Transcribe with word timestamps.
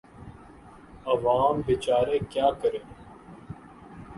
عوام 1.11 1.55
بیچارے 1.65 2.17
کیا 2.31 2.47
کریں۔ 2.61 2.85